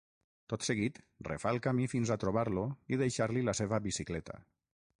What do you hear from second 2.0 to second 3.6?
a trobar-lo i deixar-li la